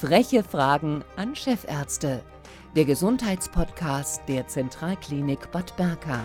Freche 0.00 0.42
Fragen 0.42 1.04
an 1.16 1.36
Chefärzte. 1.36 2.24
Der 2.74 2.86
Gesundheitspodcast 2.86 4.22
der 4.28 4.48
Zentralklinik 4.48 5.50
Bad 5.52 5.76
Berka. 5.76 6.22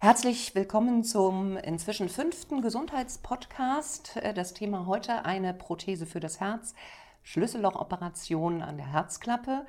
Herzlich 0.00 0.52
willkommen 0.56 1.04
zum 1.04 1.56
inzwischen 1.56 2.08
fünften 2.08 2.62
Gesundheitspodcast. 2.62 4.20
Das 4.34 4.52
Thema 4.52 4.86
heute 4.86 5.24
eine 5.24 5.54
Prothese 5.54 6.04
für 6.04 6.18
das 6.18 6.40
Herz, 6.40 6.74
Schlüssellochoperation 7.22 8.60
an 8.60 8.76
der 8.76 8.92
Herzklappe. 8.92 9.66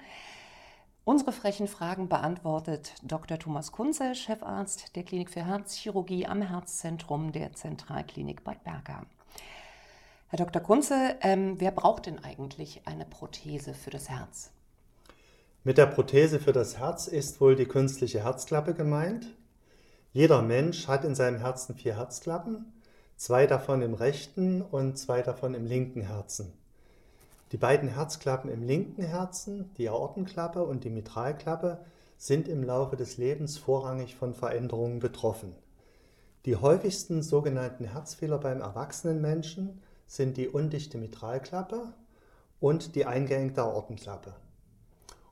Unsere 1.12 1.34
frechen 1.34 1.68
Fragen 1.68 2.08
beantwortet 2.08 2.94
Dr. 3.04 3.38
Thomas 3.38 3.74
Kunze, 3.74 4.16
Chefarzt 4.16 4.96
der 4.96 5.04
Klinik 5.04 5.30
für 5.30 5.46
Herzchirurgie 5.46 6.26
am 6.26 6.42
Herzzentrum 6.42 7.34
der 7.34 7.52
Zentralklinik 7.52 8.46
Bad 8.46 8.64
Berga. 8.64 9.06
Herr 10.30 10.38
Dr. 10.38 10.62
Kunze, 10.62 11.18
ähm, 11.20 11.60
wer 11.60 11.72
braucht 11.72 12.06
denn 12.06 12.24
eigentlich 12.24 12.84
eine 12.86 13.04
Prothese 13.04 13.74
für 13.74 13.90
das 13.90 14.10
Herz? 14.10 14.52
Mit 15.66 15.78
der 15.78 15.88
Prothese 15.88 16.40
für 16.40 16.54
das 16.54 16.80
Herz 16.80 17.08
ist 17.08 17.42
wohl 17.42 17.58
die 17.58 17.66
künstliche 17.66 18.24
Herzklappe 18.24 18.74
gemeint. 18.74 19.28
Jeder 20.14 20.42
Mensch 20.42 20.88
hat 20.88 21.04
in 21.04 21.14
seinem 21.14 21.40
Herzen 21.40 21.76
vier 21.76 21.98
Herzklappen, 21.98 22.72
zwei 23.18 23.48
davon 23.48 23.82
im 23.82 23.96
rechten 23.96 24.62
und 24.62 24.98
zwei 24.98 25.22
davon 25.22 25.56
im 25.56 25.66
linken 25.66 26.04
Herzen. 26.04 26.54
Die 27.52 27.58
beiden 27.58 27.90
Herzklappen 27.90 28.50
im 28.50 28.64
linken 28.64 29.04
Herzen, 29.04 29.74
die 29.76 29.90
Aortenklappe 29.90 30.64
und 30.64 30.86
die 30.86 30.90
Mitralklappe, 30.90 31.84
sind 32.18 32.48
im 32.48 32.64
Laufe 32.64 32.96
des 32.96 33.18
Lebens 33.18 33.58
vorrangig 33.58 34.16
von 34.16 34.34
Veränderungen 34.34 35.00
betroffen. 35.00 35.54
Die 36.46 36.56
häufigsten 36.56 37.22
sogenannten 37.22 37.84
Herzfehler 37.84 38.38
beim 38.38 38.62
erwachsenen 38.62 39.20
Menschen 39.20 39.82
sind 40.08 40.38
die 40.38 40.48
undichte 40.48 40.98
Mitralklappe 40.98 41.94
und 42.62 42.96
die 42.96 43.06
eingeengte 43.06 43.64
Aortenklappe. 43.64 44.34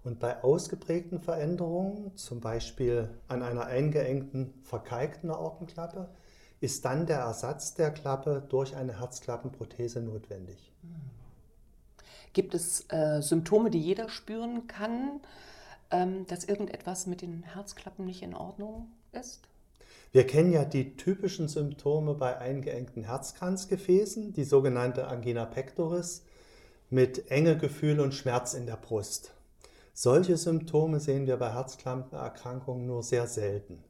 Und 0.04 0.20
bei 0.20 0.44
ausgeprägten 0.44 1.20
Veränderungen, 1.20 2.18
zum 2.18 2.42
Beispiel 2.42 3.10
an 3.30 3.44
einer 3.44 3.66
eingeengten, 3.66 4.54
verkalkten 4.64 5.32
Aortenklappe, 5.32 6.10
ist 6.60 6.84
dann 6.84 7.06
der 7.06 7.20
Ersatz 7.20 7.76
der 7.76 7.92
Klappe 7.92 8.44
durch 8.50 8.76
eine 8.76 9.00
Herzklappenprothese 9.00 10.02
notwendig. 10.02 10.74
Mhm. 10.82 11.19
Gibt 12.34 12.54
es 12.54 12.86
äh, 12.90 13.22
Symptome, 13.22 13.70
die 13.70 13.80
jeder 13.80 14.10
spüren 14.10 14.68
kann, 14.68 15.20
ähm, 15.92 16.26
dass 16.28 16.44
irgendetwas 16.44 17.08
mit 17.08 17.22
den 17.22 17.44
Herzklappen 17.44 18.06
nicht 18.06 18.22
in 18.22 18.36
Ordnung 18.36 18.92
ist? 19.12 19.42
Wir 20.12 20.26
kennen 20.26 20.52
ja 20.52 20.66
die 20.66 20.96
typischen 20.96 21.48
Symptome 21.48 22.16
bei 22.16 22.38
eingeengten 22.38 23.04
Herzkranzgefäßen, 23.04 24.34
die 24.34 24.44
sogenannte 24.44 25.08
Angina 25.08 25.46
pectoris, 25.46 26.24
mit 26.90 27.30
enge 27.30 27.58
Gefühl 27.58 28.00
und 28.00 28.16
Schmerz 28.16 28.56
in 28.56 28.66
der 28.66 28.78
Brust. 28.78 29.34
Solche 29.94 30.38
Symptome 30.38 31.00
sehen 31.00 31.28
wir 31.28 31.38
bei 31.38 31.54
Herzklappenerkrankungen 31.54 32.88
nur 32.88 33.04
sehr 33.04 33.28
selten. 33.28 33.84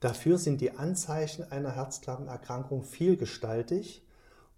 Dafür 0.00 0.38
sind 0.38 0.60
die 0.60 0.72
Anzeichen 0.72 1.50
einer 1.50 1.74
Herzklappenerkrankung 1.74 2.84
vielgestaltig 2.84 4.02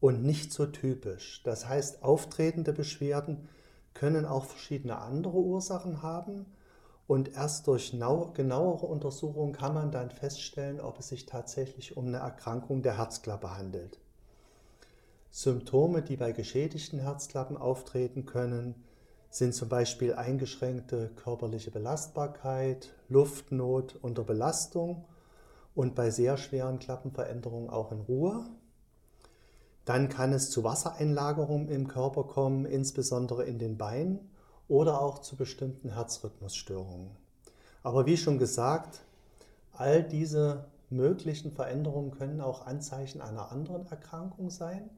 und 0.01 0.23
nicht 0.25 0.53
so 0.53 0.67
typisch. 0.67 1.43
Das 1.45 1.69
heißt, 1.69 2.03
auftretende 2.03 2.73
Beschwerden 2.73 3.49
können 3.95 4.25
auch 4.25 4.45
verschiedene 4.45 4.99
andere 4.99 5.37
Ursachen 5.37 6.03
haben 6.03 6.47
und 7.07 7.35
erst 7.35 7.67
durch 7.67 7.91
genauere 7.91 8.87
Untersuchungen 8.87 9.53
kann 9.53 9.75
man 9.75 9.91
dann 9.91 10.11
feststellen, 10.11 10.81
ob 10.81 11.01
es 11.01 11.09
sich 11.09 11.27
tatsächlich 11.27 11.97
um 11.97 12.07
eine 12.07 12.19
Erkrankung 12.19 12.83
der 12.83 12.99
Herzklappe 12.99 13.57
handelt. 13.57 13.99
Symptome, 15.33 16.03
die 16.03 16.17
bei 16.17 16.33
geschädigten 16.33 17.01
Herzklappen 17.01 17.57
auftreten 17.57 18.27
können, 18.27 18.85
sind 19.29 19.55
zum 19.55 19.69
Beispiel 19.69 20.15
eingeschränkte 20.15 21.11
körperliche 21.15 21.71
Belastbarkeit, 21.71 22.91
Luftnot 23.09 23.97
unter 24.03 24.25
Belastung 24.25 25.05
und 25.75 25.95
bei 25.95 26.11
sehr 26.11 26.37
schweren 26.37 26.79
Klappenveränderungen 26.79 27.71
auch 27.71 27.93
in 27.93 28.01
Ruhe. 28.01 28.45
Dann 29.91 30.09
kann 30.09 30.33
es 30.33 30.53
zu 30.53 30.63
Wassereinlagerungen 30.63 31.69
im 31.69 31.89
Körper 31.89 32.23
kommen, 32.23 32.65
insbesondere 32.65 33.43
in 33.43 33.59
den 33.59 33.77
Beinen 33.77 34.21
oder 34.69 35.01
auch 35.03 35.19
zu 35.19 35.35
bestimmten 35.35 35.95
Herzrhythmusstörungen. 35.95 37.11
Aber 37.83 38.07
wie 38.07 38.17
schon 38.17 38.39
gesagt, 38.39 39.01
all 39.73 40.05
diese 40.05 40.67
möglichen 40.91 41.51
Veränderungen 41.51 42.13
können 42.13 42.41
auch 42.41 42.69
Anzeichen 42.69 43.21
einer 43.21 43.51
anderen 43.51 43.85
Erkrankung 43.87 44.51
sein 44.51 44.89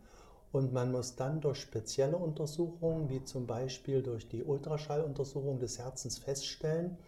und 0.53 0.75
man 0.75 0.93
muss 0.93 1.17
dann 1.17 1.41
durch 1.41 1.63
spezielle 1.63 2.19
Untersuchungen, 2.19 3.09
wie 3.09 3.25
zum 3.25 3.47
Beispiel 3.47 4.03
durch 4.03 4.29
die 4.29 4.45
Ultraschalluntersuchung 4.45 5.59
des 5.59 5.79
Herzens, 5.79 6.19
feststellen, 6.19 6.99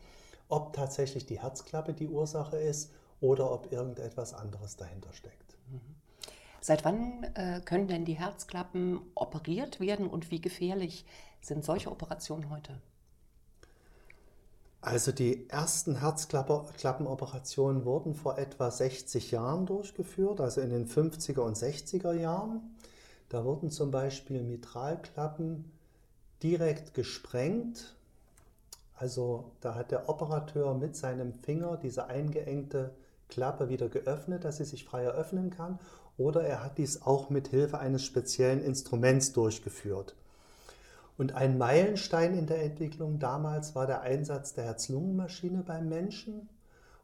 ob 0.48 0.72
tatsächlich 0.72 1.26
die 1.26 1.42
Herzklappe 1.42 1.92
die 1.92 2.08
Ursache 2.08 2.56
ist 2.56 2.94
oder 3.20 3.52
ob 3.52 3.72
irgendetwas 3.72 4.32
anderes 4.32 4.78
dahinter 4.78 5.12
steckt. 5.12 5.58
Mhm. 5.70 6.03
Seit 6.66 6.82
wann 6.86 7.24
äh, 7.34 7.60
können 7.62 7.88
denn 7.88 8.06
die 8.06 8.14
Herzklappen 8.14 8.98
operiert 9.14 9.80
werden 9.80 10.06
und 10.06 10.30
wie 10.30 10.40
gefährlich 10.40 11.04
sind 11.42 11.62
solche 11.62 11.90
Operationen 11.90 12.48
heute? 12.48 12.80
Also 14.80 15.12
die 15.12 15.46
ersten 15.50 16.00
Herzklappenoperationen 16.00 17.84
wurden 17.84 18.14
vor 18.14 18.38
etwa 18.38 18.70
60 18.70 19.30
Jahren 19.30 19.66
durchgeführt, 19.66 20.40
also 20.40 20.62
in 20.62 20.70
den 20.70 20.88
50er 20.88 21.40
und 21.40 21.58
60er 21.58 22.14
Jahren. 22.14 22.74
Da 23.28 23.44
wurden 23.44 23.70
zum 23.70 23.90
Beispiel 23.90 24.42
Mitralklappen 24.42 25.70
direkt 26.42 26.94
gesprengt. 26.94 27.94
Also 28.94 29.52
da 29.60 29.74
hat 29.74 29.90
der 29.90 30.08
Operateur 30.08 30.72
mit 30.72 30.96
seinem 30.96 31.34
Finger 31.34 31.76
diese 31.76 32.06
eingeengte 32.06 32.94
Klappe 33.28 33.68
wieder 33.68 33.90
geöffnet, 33.90 34.44
dass 34.44 34.56
sie 34.56 34.64
sich 34.64 34.84
frei 34.84 35.06
öffnen 35.08 35.50
kann 35.50 35.78
oder 36.16 36.44
er 36.44 36.62
hat 36.62 36.78
dies 36.78 37.02
auch 37.02 37.30
mit 37.30 37.48
Hilfe 37.48 37.78
eines 37.78 38.04
speziellen 38.04 38.62
Instruments 38.62 39.32
durchgeführt. 39.32 40.14
Und 41.16 41.32
ein 41.32 41.58
Meilenstein 41.58 42.36
in 42.36 42.46
der 42.46 42.62
Entwicklung 42.62 43.18
damals 43.18 43.74
war 43.74 43.86
der 43.86 44.00
Einsatz 44.00 44.54
der 44.54 44.64
Herz-Lungen-Maschine 44.64 45.62
beim 45.64 45.88
Menschen. 45.88 46.48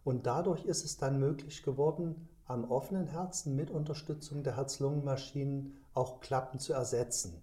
Und 0.04 0.26
dadurch 0.26 0.64
ist 0.64 0.84
es 0.84 0.96
dann 0.96 1.20
möglich 1.20 1.62
geworden, 1.62 2.28
am 2.46 2.68
offenen 2.70 3.06
Herzen 3.06 3.54
mit 3.54 3.70
Unterstützung 3.70 4.42
der 4.42 4.56
Herz-Lungen-Maschinen 4.56 5.76
auch 5.94 6.20
Klappen 6.20 6.58
zu 6.58 6.72
ersetzen. 6.72 7.40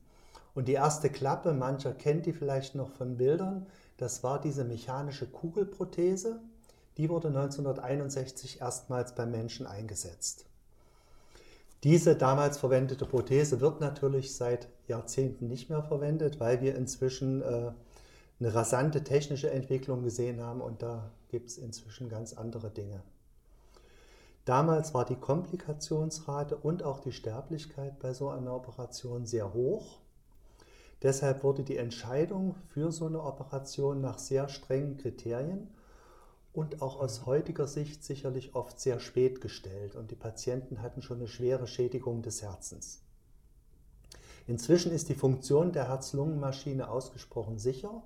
Und 0.53 0.67
die 0.67 0.73
erste 0.73 1.09
Klappe, 1.09 1.53
mancher 1.53 1.93
kennt 1.93 2.25
die 2.25 2.33
vielleicht 2.33 2.75
noch 2.75 2.89
von 2.89 3.15
Bildern, 3.15 3.67
das 3.97 4.23
war 4.23 4.39
diese 4.39 4.63
mechanische 4.63 5.25
Kugelprothese. 5.25 6.39
Die 6.97 7.09
wurde 7.09 7.29
1961 7.29 8.61
erstmals 8.61 9.15
beim 9.15 9.31
Menschen 9.31 9.65
eingesetzt. 9.65 10.45
Diese 11.83 12.15
damals 12.15 12.57
verwendete 12.57 13.05
Prothese 13.05 13.61
wird 13.61 13.81
natürlich 13.81 14.35
seit 14.35 14.67
Jahrzehnten 14.87 15.47
nicht 15.47 15.69
mehr 15.69 15.83
verwendet, 15.83 16.39
weil 16.39 16.61
wir 16.61 16.75
inzwischen 16.75 17.41
äh, 17.41 17.71
eine 18.39 18.53
rasante 18.53 19.03
technische 19.03 19.51
Entwicklung 19.51 20.03
gesehen 20.03 20.41
haben 20.41 20.61
und 20.61 20.81
da 20.81 21.11
gibt 21.29 21.49
es 21.49 21.57
inzwischen 21.57 22.09
ganz 22.09 22.33
andere 22.33 22.69
Dinge. 22.69 23.01
Damals 24.45 24.93
war 24.93 25.05
die 25.05 25.15
Komplikationsrate 25.15 26.55
und 26.55 26.81
auch 26.81 26.99
die 26.99 27.11
Sterblichkeit 27.11 27.99
bei 27.99 28.13
so 28.13 28.29
einer 28.29 28.55
Operation 28.55 29.25
sehr 29.25 29.53
hoch. 29.53 29.99
Deshalb 31.03 31.43
wurde 31.43 31.63
die 31.63 31.77
Entscheidung 31.77 32.55
für 32.69 32.91
so 32.91 33.05
eine 33.05 33.21
Operation 33.21 34.01
nach 34.01 34.17
sehr 34.17 34.47
strengen 34.49 34.97
Kriterien 34.97 35.67
und 36.57 36.81
auch 36.81 36.99
aus 36.99 37.27
heutiger 37.27 37.67
Sicht 37.67 38.03
sicherlich 38.03 38.55
oft 38.55 38.79
sehr 38.79 38.99
spät 38.99 39.41
gestellt 39.41 39.95
und 39.95 40.09
die 40.09 40.15
Patienten 40.15 40.81
hatten 40.81 41.03
schon 41.03 41.17
eine 41.17 41.27
schwere 41.27 41.67
Schädigung 41.67 42.23
des 42.23 42.41
Herzens. 42.41 43.03
Inzwischen 44.47 44.91
ist 44.91 45.07
die 45.09 45.13
Funktion 45.13 45.71
der 45.71 45.87
Herz-Lungen-Maschine 45.87 46.89
ausgesprochen 46.89 47.59
sicher 47.59 48.01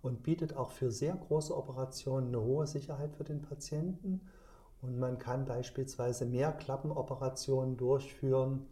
und 0.00 0.22
bietet 0.22 0.56
auch 0.56 0.70
für 0.70 0.92
sehr 0.92 1.16
große 1.16 1.56
Operationen 1.56 2.28
eine 2.28 2.40
hohe 2.40 2.68
Sicherheit 2.68 3.16
für 3.16 3.24
den 3.24 3.42
Patienten 3.42 4.20
und 4.80 4.96
man 4.96 5.18
kann 5.18 5.44
beispielsweise 5.44 6.24
mehr 6.24 6.52
Klappenoperationen 6.52 7.76
durchführen 7.76 8.68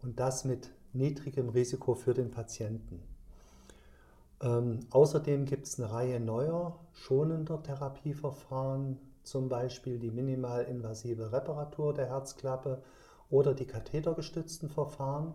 und 0.00 0.20
das 0.20 0.44
mit 0.44 0.70
niedrigem 0.92 1.48
Risiko 1.48 1.96
für 1.96 2.14
den 2.14 2.30
Patienten. 2.30 3.02
Ähm, 4.42 4.80
außerdem 4.90 5.44
gibt 5.44 5.66
es 5.66 5.78
eine 5.78 5.90
Reihe 5.92 6.20
neuer, 6.20 6.78
schonender 6.92 7.62
Therapieverfahren, 7.62 8.98
zum 9.22 9.48
Beispiel 9.48 9.98
die 9.98 10.10
minimalinvasive 10.10 11.32
Reparatur 11.32 11.92
der 11.92 12.06
Herzklappe 12.06 12.82
oder 13.28 13.54
die 13.54 13.66
kathetergestützten 13.66 14.70
Verfahren, 14.70 15.34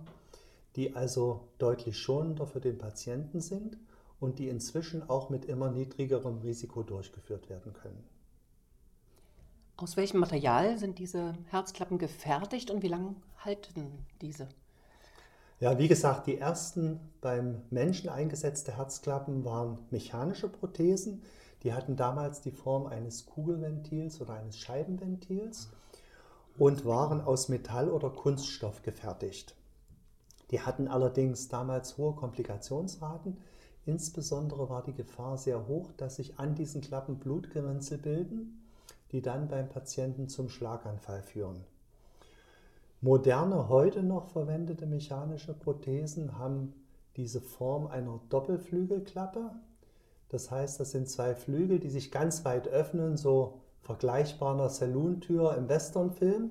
die 0.75 0.96
also 0.96 1.48
deutlich 1.60 1.98
schonender 1.98 2.48
für 2.48 2.60
den 2.60 2.78
Patienten 2.78 3.40
sind 3.42 3.78
und 4.19 4.40
die 4.40 4.50
inzwischen 4.50 5.07
auch 5.07 5.30
mit 5.30 5.46
immer 5.46 5.72
niedrigerem 5.72 6.40
Risiko 6.40 6.84
durchgeführt 6.84 7.50
werden 7.50 7.74
können. 7.74 8.04
Aus 9.78 9.98
welchem 9.98 10.19
Material 10.19 10.78
sind 10.78 11.00
diese 11.00 11.34
Herzklappen 11.48 11.98
gefertigt 11.98 12.72
und 12.72 12.81
wie 12.81 12.88
lange 12.88 13.16
halten 13.38 14.06
diese? 14.22 14.48
Ja, 15.60 15.78
wie 15.78 15.88
gesagt, 15.88 16.28
die 16.28 16.38
ersten 16.38 17.00
beim 17.22 17.62
Menschen 17.69 18.10
eingesetzte 18.10 18.75
Herzklappen 18.75 19.46
waren 19.46 19.80
mechanische 19.90 20.50
Prothesen. 20.50 21.24
Die 21.63 21.74
hatten 21.74 21.96
damals 21.96 22.42
die 22.42 22.52
Form 22.52 22.88
eines 22.88 23.25
Kugelventils 23.25 24.22
oder 24.22 24.34
eines 24.34 24.57
Scheibenventils 24.60 25.69
und 26.57 26.86
waren 26.86 27.22
aus 27.22 27.50
Metall 27.50 27.90
oder 27.90 28.10
Kunststoff 28.10 28.81
gefertigt. 28.84 29.56
Die 30.52 30.62
hatten 30.62 30.88
allerdings 30.88 31.48
damals 31.48 31.98
hohe 31.98 32.13
Komplikationsraten. 32.13 33.38
Insbesondere 33.86 34.69
war 34.69 34.84
die 34.84 34.94
Gefahr 34.94 35.38
sehr 35.38 35.68
hoch, 35.68 35.92
dass 35.94 36.18
sich 36.18 36.38
an 36.38 36.56
diesen 36.56 36.81
Klappen 36.81 37.18
Blutgerinnsel 37.18 37.98
bilden 37.98 38.62
die 39.12 39.22
dann 39.22 39.48
beim 39.48 39.69
Patienten 39.69 40.28
zum 40.28 40.50
Schlaganfall 40.50 41.22
führen. 41.22 41.63
Moderne, 43.06 43.69
heute 43.69 44.02
noch 44.02 44.30
verwendete 44.30 44.88
mechanische 44.88 45.54
Prothesen 45.54 46.40
haben 46.40 46.74
diese 47.18 47.40
Form 47.40 47.86
einer 47.86 48.19
Doppelflügelklappe. 48.30 49.52
Das 50.30 50.50
heißt, 50.50 50.80
das 50.80 50.90
sind 50.90 51.07
zwei 51.07 51.36
Flügel, 51.36 51.80
die 51.80 51.92
sich 51.92 52.12
ganz 52.12 52.44
weit 52.46 52.68
öffnen, 52.68 53.16
so 53.16 53.62
vergleichbar 53.84 54.56
einer 54.56 54.69
Saloon-Tür 54.69 55.56
im 55.56 55.69
Westernfilm. 55.69 56.50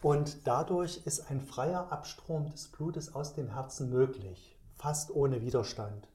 Und 0.00 0.46
dadurch 0.46 1.02
ist 1.04 1.30
ein 1.30 1.42
freier 1.42 1.92
Abstrom 1.92 2.48
des 2.48 2.68
Blutes 2.68 3.14
aus 3.14 3.34
dem 3.34 3.52
Herzen 3.52 3.90
möglich, 3.90 4.56
fast 4.76 5.14
ohne 5.14 5.42
Widerstand. 5.42 6.08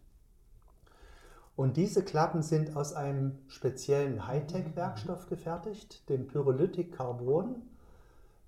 Und 1.56 1.78
diese 1.78 2.04
Klappen 2.04 2.42
sind 2.42 2.76
aus 2.76 2.94
einem 2.94 3.38
speziellen 3.46 4.26
Hightech-Werkstoff 4.26 5.28
gefertigt, 5.30 6.10
dem 6.10 6.26
Pyrolytic 6.26 6.94
Carbon. 6.94 7.58
Ähm, 7.58 7.75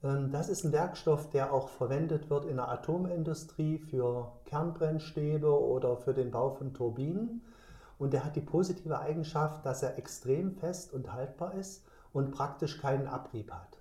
das 0.01 0.47
ist 0.49 0.63
ein 0.63 0.71
Werkstoff, 0.71 1.29
der 1.29 1.51
auch 1.51 1.69
verwendet 1.69 2.29
wird 2.29 2.45
in 2.45 2.57
der 2.57 2.69
Atomindustrie 2.69 3.79
für 3.79 4.31
Kernbrennstäbe 4.45 5.59
oder 5.59 5.97
für 5.97 6.13
den 6.13 6.29
Bau 6.29 6.51
von 6.51 6.73
Turbinen. 6.73 7.41
Und 7.97 8.13
der 8.13 8.23
hat 8.23 8.35
die 8.35 8.41
positive 8.41 8.99
Eigenschaft, 8.99 9.65
dass 9.65 9.81
er 9.81 9.97
extrem 9.97 10.51
fest 10.51 10.94
und 10.94 11.13
haltbar 11.13 11.55
ist 11.55 11.83
und 12.13 12.31
praktisch 12.31 12.79
keinen 12.79 13.07
Abrieb 13.07 13.51
hat. 13.51 13.79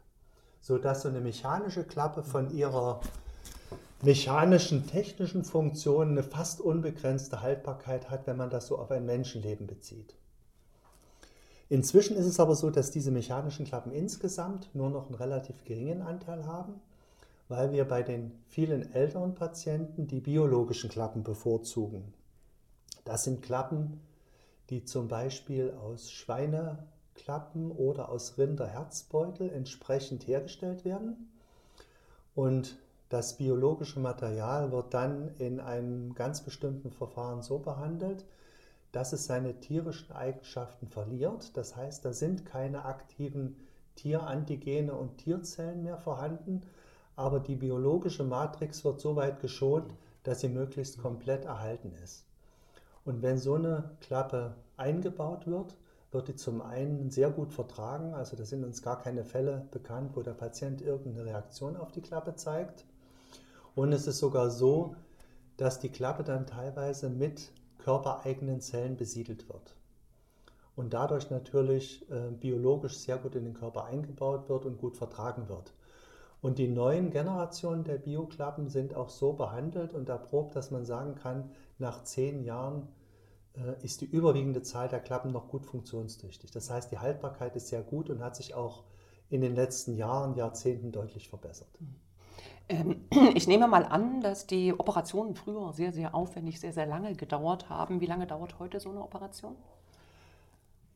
Sodass 0.62 1.02
so 1.02 1.08
eine 1.08 1.20
mechanische 1.20 1.84
Klappe 1.84 2.22
von 2.22 2.50
ihrer 2.50 3.00
mechanischen, 4.02 4.86
technischen 4.86 5.44
Funktionen 5.44 6.12
eine 6.12 6.22
fast 6.22 6.60
unbegrenzte 6.62 7.42
Haltbarkeit 7.42 8.08
hat, 8.10 8.26
wenn 8.26 8.38
man 8.38 8.50
das 8.50 8.68
so 8.68 8.78
auf 8.78 8.90
ein 8.90 9.04
Menschenleben 9.04 9.66
bezieht. 9.66 10.16
Inzwischen 11.68 12.16
ist 12.16 12.26
es 12.26 12.38
aber 12.38 12.54
so, 12.54 12.70
dass 12.70 12.90
diese 12.90 13.10
mechanischen 13.10 13.66
Klappen 13.66 13.90
insgesamt 13.90 14.72
nur 14.74 14.90
noch 14.90 15.06
einen 15.06 15.16
relativ 15.16 15.64
geringen 15.64 16.02
Anteil 16.02 16.46
haben, 16.46 16.80
weil 17.48 17.72
wir 17.72 17.86
bei 17.86 18.02
den 18.02 18.32
vielen 18.48 18.92
älteren 18.92 19.34
Patienten 19.34 20.06
die 20.06 20.20
biologischen 20.20 20.90
Klappen 20.90 21.24
bevorzugen. 21.24 22.14
Das 23.04 23.24
sind 23.24 23.42
Klappen, 23.42 24.00
die 24.70 24.84
zum 24.84 25.08
Beispiel 25.08 25.72
aus 25.80 26.10
Schweineklappen 26.10 27.70
oder 27.70 28.08
aus 28.10 28.38
Rinderherzbeutel 28.38 29.50
entsprechend 29.50 30.26
hergestellt 30.26 30.84
werden. 30.84 31.30
Und 32.34 32.76
das 33.08 33.36
biologische 33.36 34.00
Material 34.00 34.72
wird 34.72 34.92
dann 34.92 35.30
in 35.38 35.60
einem 35.60 36.14
ganz 36.14 36.42
bestimmten 36.42 36.90
Verfahren 36.90 37.42
so 37.42 37.58
behandelt, 37.58 38.24
dass 38.92 39.12
es 39.12 39.26
seine 39.26 39.60
tierischen 39.60 40.12
Eigenschaften 40.12 40.88
verliert. 40.88 41.56
Das 41.56 41.76
heißt, 41.76 42.04
da 42.04 42.12
sind 42.12 42.46
keine 42.46 42.84
aktiven 42.84 43.56
Tierantigene 43.96 44.94
und 44.94 45.18
Tierzellen 45.18 45.82
mehr 45.82 45.98
vorhanden, 45.98 46.62
aber 47.16 47.40
die 47.40 47.56
biologische 47.56 48.24
Matrix 48.24 48.84
wird 48.84 49.00
so 49.00 49.16
weit 49.16 49.40
geschont, 49.40 49.94
dass 50.22 50.40
sie 50.40 50.48
möglichst 50.48 50.98
komplett 50.98 51.44
erhalten 51.46 51.92
ist. 52.04 52.26
Und 53.04 53.22
wenn 53.22 53.38
so 53.38 53.54
eine 53.54 53.90
Klappe 54.00 54.54
eingebaut 54.76 55.46
wird, 55.46 55.76
wird 56.12 56.28
die 56.28 56.36
zum 56.36 56.60
einen 56.60 57.10
sehr 57.10 57.30
gut 57.30 57.52
vertragen, 57.52 58.14
also 58.14 58.36
da 58.36 58.44
sind 58.44 58.64
uns 58.64 58.82
gar 58.82 59.00
keine 59.00 59.24
Fälle 59.24 59.66
bekannt, 59.70 60.12
wo 60.14 60.22
der 60.22 60.32
Patient 60.32 60.82
irgendeine 60.82 61.26
Reaktion 61.26 61.76
auf 61.76 61.92
die 61.92 62.00
Klappe 62.00 62.34
zeigt. 62.36 62.84
Und 63.74 63.92
es 63.92 64.06
ist 64.06 64.18
sogar 64.18 64.50
so, 64.50 64.96
dass 65.56 65.78
die 65.78 65.90
Klappe 65.90 66.24
dann 66.24 66.46
teilweise 66.46 67.08
mit 67.08 67.52
körpereigenen 67.86 68.60
Zellen 68.60 68.96
besiedelt 68.96 69.48
wird. 69.48 69.76
Und 70.74 70.92
dadurch 70.92 71.30
natürlich 71.30 72.10
äh, 72.10 72.32
biologisch 72.32 72.98
sehr 72.98 73.16
gut 73.16 73.36
in 73.36 73.44
den 73.44 73.54
Körper 73.54 73.84
eingebaut 73.84 74.48
wird 74.48 74.64
und 74.64 74.78
gut 74.78 74.96
vertragen 74.96 75.48
wird. 75.48 75.72
Und 76.42 76.58
die 76.58 76.66
neuen 76.66 77.10
Generationen 77.10 77.84
der 77.84 77.98
Bioklappen 77.98 78.68
sind 78.70 78.96
auch 78.96 79.08
so 79.08 79.34
behandelt 79.34 79.94
und 79.94 80.08
erprobt, 80.08 80.56
dass 80.56 80.72
man 80.72 80.84
sagen 80.84 81.14
kann, 81.14 81.52
nach 81.78 82.02
zehn 82.02 82.42
Jahren 82.42 82.88
äh, 83.54 83.80
ist 83.84 84.00
die 84.00 84.06
überwiegende 84.06 84.62
Zahl 84.62 84.88
der 84.88 85.00
Klappen 85.00 85.30
noch 85.30 85.48
gut 85.48 85.64
funktionstüchtig. 85.64 86.50
Das 86.50 86.68
heißt, 86.68 86.90
die 86.90 86.98
Haltbarkeit 86.98 87.54
ist 87.54 87.68
sehr 87.68 87.82
gut 87.82 88.10
und 88.10 88.20
hat 88.20 88.34
sich 88.34 88.56
auch 88.56 88.82
in 89.30 89.40
den 89.40 89.54
letzten 89.54 89.94
Jahren, 89.94 90.34
Jahrzehnten 90.34 90.90
deutlich 90.90 91.28
verbessert. 91.28 91.80
Mhm. 91.80 92.05
Ähm, 92.68 93.06
ich 93.34 93.46
nehme 93.46 93.68
mal 93.68 93.84
an, 93.84 94.20
dass 94.20 94.46
die 94.46 94.72
Operationen 94.72 95.34
früher 95.34 95.72
sehr, 95.72 95.92
sehr 95.92 96.14
aufwendig, 96.14 96.60
sehr, 96.60 96.72
sehr 96.72 96.86
lange 96.86 97.14
gedauert 97.14 97.68
haben. 97.68 98.00
Wie 98.00 98.06
lange 98.06 98.26
dauert 98.26 98.58
heute 98.58 98.80
so 98.80 98.90
eine 98.90 99.02
Operation? 99.02 99.56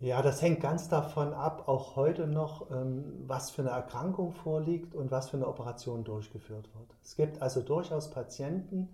Ja, 0.00 0.22
das 0.22 0.40
hängt 0.40 0.60
ganz 0.60 0.88
davon 0.88 1.34
ab, 1.34 1.68
auch 1.68 1.94
heute 1.94 2.26
noch, 2.26 2.70
ähm, 2.70 3.04
was 3.26 3.50
für 3.50 3.60
eine 3.60 3.70
Erkrankung 3.70 4.32
vorliegt 4.32 4.94
und 4.94 5.10
was 5.10 5.28
für 5.28 5.36
eine 5.36 5.46
Operation 5.46 6.04
durchgeführt 6.04 6.70
wird. 6.74 6.96
Es 7.02 7.16
gibt 7.16 7.42
also 7.42 7.60
durchaus 7.60 8.10
Patienten, 8.10 8.88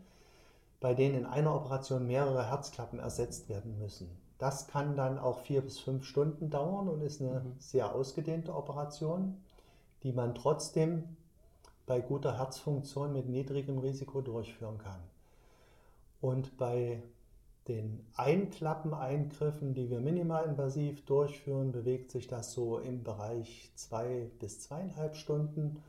bei 0.81 0.95
denen 0.95 1.15
in 1.15 1.27
einer 1.27 1.55
Operation 1.55 2.09
mehrere 2.09 2.51
Herzklappen 2.51 2.99
ersetzt 2.99 3.49
werden 3.49 3.79
müssen. 3.79 4.11
Das 4.39 4.67
kann 4.67 4.97
dann 4.97 5.19
auch 5.19 5.39
vier 5.39 5.63
bis 5.63 5.79
fünf 5.79 6.05
Stunden 6.05 6.51
dauern 6.51 6.89
und 6.89 7.01
ist 7.01 7.23
eine 7.23 7.41
mhm. 7.41 7.55
sehr 7.59 7.95
ausgedehnte 7.95 8.55
Operation, 8.55 9.41
die 10.03 10.13
man 10.13 10.35
trotzdem 10.35 11.17
bei 11.87 12.01
guter 12.01 12.37
Herzfunktion 12.37 13.13
mit 13.13 13.29
niedrigem 13.29 13.79
Risiko 13.79 14.21
durchführen 14.21 14.79
kann. 14.79 15.01
Und 16.21 16.57
bei 16.57 17.03
den 17.69 18.05
Einklappeneingriffen, 18.17 19.75
die 19.75 19.91
wir 19.91 20.01
minimalinvasiv 20.01 21.05
durchführen, 21.05 21.73
bewegt 21.73 22.11
sich 22.11 22.27
das 22.27 22.53
so 22.53 22.79
im 22.79 23.03
Bereich 23.03 23.71
zwei 23.75 24.31
bis 24.39 24.61
zweieinhalb 24.61 25.17
Stunden. 25.17 25.83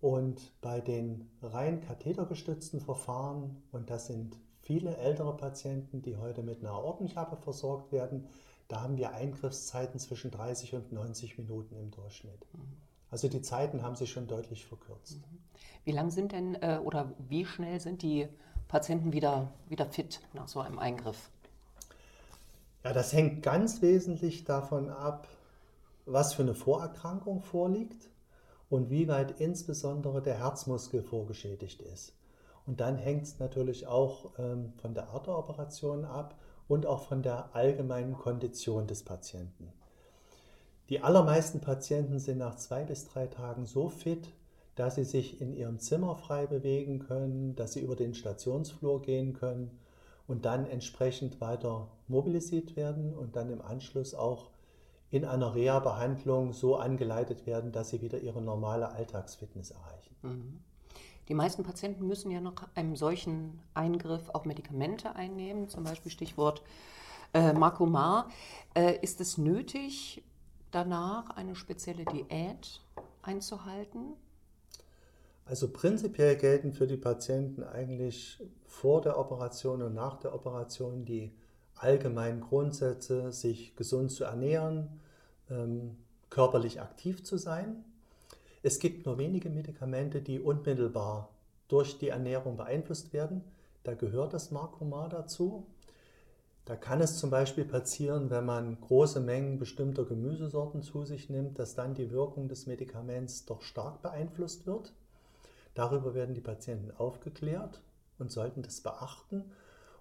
Und 0.00 0.50
bei 0.60 0.80
den 0.80 1.28
rein 1.42 1.80
kathetergestützten 1.80 2.80
Verfahren, 2.80 3.62
und 3.72 3.88
das 3.88 4.06
sind 4.06 4.36
viele 4.60 4.96
ältere 4.96 5.36
Patienten, 5.36 6.02
die 6.02 6.16
heute 6.16 6.42
mit 6.42 6.60
einer 6.60 6.74
Ortenklappe 6.74 7.36
versorgt 7.36 7.92
werden, 7.92 8.26
da 8.68 8.80
haben 8.82 8.96
wir 8.96 9.12
Eingriffszeiten 9.12 10.00
zwischen 10.00 10.30
30 10.30 10.74
und 10.74 10.92
90 10.92 11.38
Minuten 11.38 11.76
im 11.76 11.90
Durchschnitt. 11.90 12.46
Mhm. 12.52 12.91
Also 13.12 13.28
die 13.28 13.42
Zeiten 13.42 13.82
haben 13.82 13.94
sich 13.94 14.10
schon 14.10 14.26
deutlich 14.26 14.64
verkürzt. 14.64 15.18
Mhm. 15.18 15.38
Wie 15.84 15.92
lang 15.92 16.10
sind 16.10 16.32
denn 16.32 16.54
äh, 16.56 16.80
oder 16.82 17.12
wie 17.28 17.44
schnell 17.44 17.78
sind 17.78 18.02
die 18.02 18.26
Patienten 18.68 19.12
wieder, 19.12 19.52
wieder 19.68 19.86
fit 19.86 20.20
nach 20.32 20.48
so 20.48 20.60
einem 20.60 20.78
Eingriff? 20.78 21.30
Ja, 22.82 22.92
das 22.94 23.12
hängt 23.12 23.42
ganz 23.42 23.82
wesentlich 23.82 24.44
davon 24.44 24.88
ab, 24.88 25.28
was 26.06 26.32
für 26.32 26.42
eine 26.42 26.54
Vorerkrankung 26.54 27.42
vorliegt 27.42 28.08
und 28.70 28.88
wie 28.88 29.06
weit 29.08 29.40
insbesondere 29.40 30.22
der 30.22 30.38
Herzmuskel 30.38 31.02
vorgeschädigt 31.02 31.82
ist. 31.82 32.14
Und 32.66 32.80
dann 32.80 32.96
hängt 32.96 33.24
es 33.24 33.38
natürlich 33.38 33.86
auch 33.86 34.30
ähm, 34.38 34.72
von 34.80 34.94
der 34.94 35.10
Art 35.10 35.26
der 35.26 35.36
Operation 35.36 36.06
ab 36.06 36.38
und 36.66 36.86
auch 36.86 37.06
von 37.08 37.22
der 37.22 37.54
allgemeinen 37.54 38.14
Kondition 38.14 38.86
des 38.86 39.02
Patienten. 39.02 39.70
Die 40.88 41.00
allermeisten 41.00 41.60
Patienten 41.60 42.18
sind 42.18 42.38
nach 42.38 42.56
zwei 42.56 42.84
bis 42.84 43.06
drei 43.08 43.26
Tagen 43.26 43.66
so 43.66 43.88
fit, 43.88 44.28
dass 44.74 44.94
sie 44.96 45.04
sich 45.04 45.40
in 45.40 45.54
ihrem 45.54 45.78
Zimmer 45.78 46.16
frei 46.16 46.46
bewegen 46.46 46.98
können, 46.98 47.54
dass 47.56 47.74
sie 47.74 47.80
über 47.80 47.96
den 47.96 48.14
Stationsflur 48.14 49.02
gehen 49.02 49.32
können 49.32 49.70
und 50.26 50.44
dann 50.44 50.66
entsprechend 50.66 51.40
weiter 51.40 51.88
mobilisiert 52.08 52.76
werden 52.76 53.14
und 53.14 53.36
dann 53.36 53.50
im 53.50 53.60
Anschluss 53.60 54.14
auch 54.14 54.50
in 55.10 55.26
einer 55.26 55.54
Reha-Behandlung 55.54 56.54
so 56.54 56.76
angeleitet 56.76 57.46
werden, 57.46 57.70
dass 57.70 57.90
sie 57.90 58.00
wieder 58.00 58.18
ihre 58.20 58.40
normale 58.40 58.92
Alltagsfitness 58.92 59.72
erreichen. 59.72 60.16
Mhm. 60.22 60.60
Die 61.28 61.34
meisten 61.34 61.62
Patienten 61.62 62.06
müssen 62.06 62.30
ja 62.30 62.40
nach 62.40 62.68
einem 62.74 62.96
solchen 62.96 63.60
Eingriff 63.74 64.30
auch 64.30 64.44
Medikamente 64.44 65.14
einnehmen, 65.14 65.68
zum 65.68 65.84
Beispiel 65.84 66.10
Stichwort 66.10 66.62
äh, 67.34 67.52
Marcomar. 67.52 68.28
Äh, 68.74 68.98
ist 69.02 69.20
es 69.20 69.38
nötig, 69.38 70.24
danach 70.72 71.30
eine 71.36 71.54
spezielle 71.54 72.04
Diät 72.04 72.80
einzuhalten? 73.22 74.14
Also 75.44 75.68
prinzipiell 75.68 76.36
gelten 76.36 76.72
für 76.72 76.86
die 76.86 76.96
Patienten 76.96 77.62
eigentlich 77.62 78.42
vor 78.66 79.00
der 79.00 79.18
Operation 79.18 79.82
und 79.82 79.94
nach 79.94 80.18
der 80.18 80.34
Operation 80.34 81.04
die 81.04 81.32
allgemeinen 81.74 82.40
Grundsätze, 82.40 83.32
sich 83.32 83.74
gesund 83.76 84.12
zu 84.12 84.24
ernähren, 84.24 85.00
ähm, 85.50 85.96
körperlich 86.30 86.80
aktiv 86.80 87.24
zu 87.24 87.36
sein. 87.36 87.84
Es 88.62 88.78
gibt 88.78 89.04
nur 89.04 89.18
wenige 89.18 89.50
Medikamente, 89.50 90.22
die 90.22 90.40
unmittelbar 90.40 91.28
durch 91.68 91.98
die 91.98 92.08
Ernährung 92.08 92.56
beeinflusst 92.56 93.12
werden. 93.12 93.42
Da 93.82 93.94
gehört 93.94 94.32
das 94.32 94.52
Marcomar 94.52 95.08
dazu. 95.08 95.66
Da 96.64 96.76
kann 96.76 97.00
es 97.00 97.18
zum 97.18 97.30
Beispiel 97.30 97.64
passieren, 97.64 98.30
wenn 98.30 98.46
man 98.46 98.80
große 98.80 99.20
Mengen 99.20 99.58
bestimmter 99.58 100.04
Gemüsesorten 100.04 100.82
zu 100.82 101.04
sich 101.04 101.28
nimmt, 101.28 101.58
dass 101.58 101.74
dann 101.74 101.94
die 101.94 102.12
Wirkung 102.12 102.48
des 102.48 102.66
Medikaments 102.66 103.46
doch 103.46 103.62
stark 103.62 104.00
beeinflusst 104.00 104.66
wird. 104.66 104.92
Darüber 105.74 106.14
werden 106.14 106.34
die 106.34 106.40
Patienten 106.40 106.92
aufgeklärt 106.92 107.80
und 108.18 108.30
sollten 108.30 108.62
das 108.62 108.80
beachten. 108.80 109.44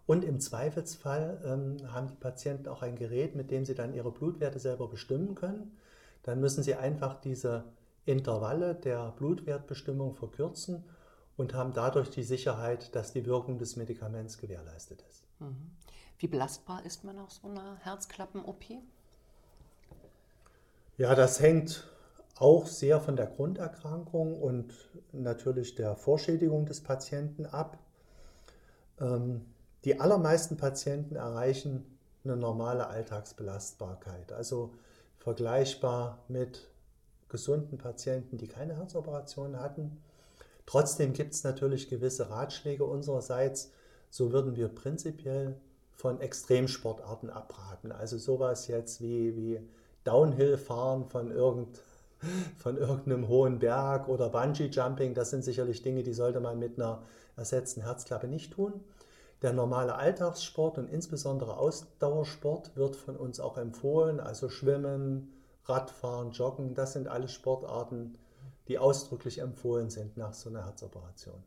Und 0.06 0.24
im 0.24 0.39
Zweifelsfall 0.39 1.41
ähm, 1.46 1.94
haben 1.94 2.08
die 2.08 2.15
Patienten 2.15 2.68
auch 2.68 2.82
ein 2.82 2.96
Gerät, 2.96 3.36
mit 3.36 3.50
dem 3.50 3.65
sie 3.65 3.75
dann 3.75 3.94
ihre 3.94 4.12
Blutwerte 4.12 4.60
selber 4.60 4.88
bestimmen 4.88 5.36
können. 5.36 5.77
Dann 6.24 6.39
müssen 6.39 6.63
sie 6.63 6.75
einfach 6.75 7.20
diese 7.22 7.63
Intervalle 8.06 8.75
der 8.75 9.13
Blutwertbestimmung 9.18 10.13
verkürzen 10.13 10.84
und 11.38 11.53
haben 11.53 11.74
dadurch 11.74 12.10
die 12.10 12.24
Sicherheit, 12.24 12.94
dass 12.96 13.13
die 13.13 13.25
Wirkung 13.25 13.58
des 13.58 13.75
Medikaments 13.75 14.38
gewährleistet 14.38 15.03
ist. 15.10 15.24
Mhm. 15.39 15.72
Wie 16.22 16.28
belastbar 16.28 16.86
ist 16.86 17.04
man 17.04 17.16
nach 17.16 17.32
so 17.32 17.48
einer 17.48 17.78
Herzklappen-OP? 17.78 18.63
Ja, 20.98 21.16
das 21.16 21.40
hängt 21.40 21.90
auch 22.36 22.68
sehr 22.68 23.01
von 23.01 23.16
der 23.16 23.25
Grunderkrankung 23.25 24.40
und 24.40 24.72
natürlich 25.13 25.74
der 25.74 25.96
Vorschädigung 25.96 26.68
des 26.68 26.82
Patienten 26.82 27.48
ab. 27.48 27.80
Ähm, 29.00 29.48
die 29.84 30.00
allermeisten 30.00 30.58
Patienten 30.58 31.16
erreichen 31.16 31.98
eine 32.24 32.38
normale 32.38 32.86
Alltagsbelastbarkeit, 32.86 34.32
also 34.32 34.75
vergleichbar 35.18 36.20
mit 36.28 36.70
gesunden 37.30 37.80
Patienten, 37.80 38.38
die 38.38 38.48
keine 38.48 38.75
Herzoperation 38.75 39.60
hatten. 39.60 40.00
Trotzdem 40.68 41.13
gibt 41.13 41.34
es 41.34 41.44
natürlich 41.44 41.90
gewisse 41.90 42.30
Ratschläge 42.30 42.86
unsererseits. 42.86 43.72
So 44.12 44.32
würden 44.32 44.56
wir 44.56 44.68
prinzipiell 44.68 45.60
von 45.95 46.19
Extremsportarten 46.19 47.29
abraten. 47.29 47.91
Also 47.91 48.17
sowas 48.17 48.67
jetzt 48.67 49.01
wie, 49.01 49.36
wie 49.36 49.60
Downhill-Fahren 50.03 51.05
von, 51.05 51.31
irgend, 51.31 51.79
von 52.57 52.77
irgendeinem 52.77 53.27
hohen 53.27 53.60
Berg 53.60 54.07
oder 54.07 54.29
Bungee-Jumping, 54.29 55.13
das 55.13 55.29
sind 55.29 55.43
sicherlich 55.43 55.81
Dinge, 55.83 56.03
die 56.03 56.13
sollte 56.13 56.39
man 56.39 56.60
mit 56.60 56.79
einer 56.79 57.03
ersetzten 57.36 57.81
Herzklappe 57.81 58.27
nicht 58.27 58.53
tun. 58.53 58.74
Der 59.41 59.53
normale 59.53 59.95
Alltagssport 59.95 60.77
und 60.77 60.88
insbesondere 60.88 61.57
Ausdauersport 61.57 62.75
wird 62.75 62.95
von 62.95 63.15
uns 63.15 63.39
auch 63.39 63.57
empfohlen, 63.57 64.19
also 64.19 64.50
Schwimmen, 64.50 65.33
Radfahren, 65.65 66.31
Joggen, 66.31 66.75
das 66.75 66.93
sind 66.93 67.07
alles 67.07 67.31
Sportarten, 67.31 68.17
die 68.67 68.77
ausdrücklich 68.77 69.39
empfohlen 69.39 69.89
sind 69.89 70.17
nach 70.17 70.33
so 70.33 70.50
einer 70.50 70.65
Herzoperation. 70.65 71.43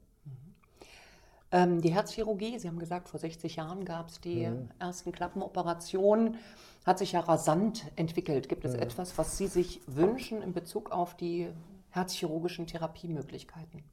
Ähm, 1.54 1.80
die 1.80 1.94
Herzchirurgie, 1.94 2.58
Sie 2.58 2.66
haben 2.66 2.80
gesagt, 2.80 3.08
vor 3.08 3.20
60 3.20 3.54
Jahren 3.54 3.84
gab 3.84 4.08
es 4.08 4.20
die 4.20 4.48
mhm. 4.48 4.70
ersten 4.80 5.12
Klappenoperationen, 5.12 6.36
hat 6.84 6.98
sich 6.98 7.12
ja 7.12 7.20
rasant 7.20 7.84
entwickelt. 7.94 8.48
Gibt 8.48 8.64
es 8.64 8.74
mhm. 8.74 8.82
etwas, 8.82 9.16
was 9.18 9.38
Sie 9.38 9.46
sich 9.46 9.80
wünschen 9.86 10.42
in 10.42 10.52
Bezug 10.52 10.90
auf 10.90 11.16
die 11.16 11.48
herzchirurgischen 11.90 12.66
Therapiemöglichkeiten? 12.66 13.84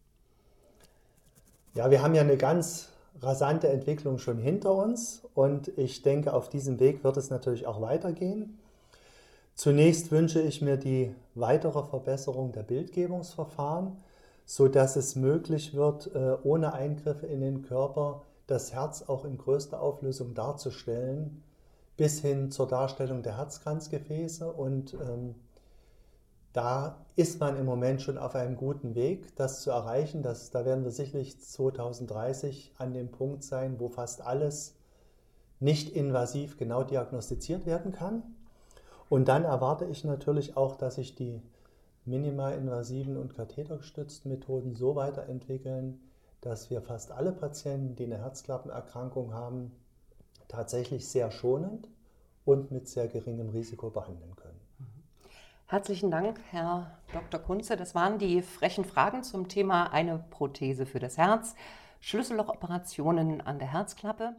Ja, 1.76 1.92
wir 1.92 2.02
haben 2.02 2.16
ja 2.16 2.22
eine 2.22 2.36
ganz 2.36 2.90
rasante 3.22 3.70
Entwicklung 3.70 4.18
schon 4.18 4.40
hinter 4.40 4.74
uns 4.74 5.22
und 5.36 5.68
ich 5.78 6.02
denke, 6.02 6.34
auf 6.34 6.50
diesem 6.50 6.80
Weg 6.80 7.04
wird 7.04 7.16
es 7.18 7.30
natürlich 7.30 7.68
auch 7.68 7.80
weitergehen. 7.80 8.58
Zunächst 9.54 10.10
wünsche 10.10 10.42
ich 10.42 10.64
mir 10.64 10.78
die 10.78 11.14
weitere 11.36 11.84
Verbesserung 11.84 12.54
der 12.54 12.64
Bildgebungsverfahren 12.64 13.98
so 14.52 14.68
dass 14.68 14.98
es 14.98 15.16
möglich 15.16 15.76
wird, 15.76 16.14
äh, 16.14 16.36
ohne 16.44 16.74
Eingriffe 16.74 17.26
in 17.26 17.40
den 17.40 17.62
Körper 17.62 18.24
das 18.48 18.74
Herz 18.74 19.02
auch 19.04 19.24
in 19.24 19.38
größter 19.38 19.82
Auflösung 19.82 20.34
darzustellen, 20.34 21.42
bis 21.96 22.20
hin 22.20 22.52
zur 22.52 22.68
Darstellung 22.68 23.24
der 23.24 23.38
Herzkranzgefäße. 23.38 24.52
Und 24.52 24.94
ähm, 24.96 25.36
da 26.52 26.98
ist 27.16 27.40
man 27.40 27.56
im 27.56 27.66
Moment 27.66 28.02
schon 28.02 28.18
auf 28.18 28.36
einem 28.36 28.58
guten 28.58 28.94
Weg, 28.94 29.34
das 29.38 29.62
zu 29.62 29.72
erreichen. 29.72 30.22
Das, 30.22 30.52
da 30.52 30.66
werden 30.66 30.84
wir 30.84 30.92
sicherlich 30.92 31.40
2030 31.40 32.74
an 32.78 32.92
dem 32.92 33.10
Punkt 33.10 33.46
sein, 33.46 33.80
wo 33.80 33.88
fast 33.88 34.20
alles 34.20 34.76
nicht 35.62 35.96
invasiv 35.96 36.58
genau 36.58 36.84
diagnostiziert 36.84 37.66
werden 37.66 37.94
kann. 37.94 38.22
Und 39.08 39.30
dann 39.30 39.46
erwarte 39.46 39.86
ich 39.86 40.04
natürlich 40.04 40.58
auch, 40.58 40.76
dass 40.76 40.96
sich 40.96 41.16
die 41.16 41.42
minimalinvasiven 42.12 43.18
und 43.18 43.36
kathetergestützten 43.36 44.30
Methoden 44.30 44.76
so 44.76 44.96
weiterentwickeln, 44.96 46.00
dass 46.42 46.70
wir 46.70 46.82
fast 46.82 47.12
alle 47.12 47.32
Patienten, 47.32 47.96
die 47.96 48.06
eine 48.06 48.20
Herzklappenerkrankung 48.20 49.34
haben, 49.34 49.72
tatsächlich 50.48 51.08
sehr 51.08 51.32
schonend 51.32 51.88
und 52.46 52.72
mit 52.72 52.88
sehr 52.88 53.08
geringem 53.08 53.50
Risiko 53.50 53.90
behandeln 53.90 54.36
können. 54.36 54.60
Herzlichen 55.68 56.12
Dank, 56.12 56.42
Herr 56.50 57.00
Dr. 57.14 57.40
Kunze. 57.40 57.78
Das 57.78 57.96
waren 57.96 58.20
die 58.20 58.42
frechen 58.42 58.84
Fragen 58.84 59.24
zum 59.24 59.48
Thema 59.48 59.94
eine 59.94 60.20
Prothese 60.30 60.86
für 60.86 61.00
das 61.00 61.18
Herz, 61.18 61.56
Schlüssellochoperationen 62.02 63.40
an 63.40 63.58
der 63.58 63.72
Herzklappe. 63.72 64.36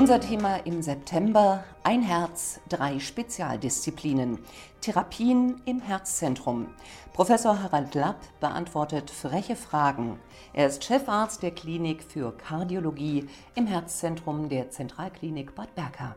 Unser 0.00 0.18
Thema 0.18 0.56
im 0.64 0.80
September 0.80 1.62
Ein 1.82 2.00
Herz, 2.00 2.58
drei 2.70 2.98
Spezialdisziplinen. 2.98 4.38
Therapien 4.80 5.60
im 5.66 5.82
Herzzentrum. 5.82 6.68
Professor 7.12 7.62
Harald 7.62 7.94
Lapp 7.94 8.16
beantwortet 8.40 9.10
freche 9.10 9.56
Fragen. 9.56 10.18
Er 10.54 10.68
ist 10.68 10.84
Chefarzt 10.84 11.42
der 11.42 11.50
Klinik 11.50 12.02
für 12.02 12.34
Kardiologie 12.34 13.28
im 13.54 13.66
Herzzentrum 13.66 14.48
der 14.48 14.70
Zentralklinik 14.70 15.54
Bad 15.54 15.74
Berka. 15.74 16.16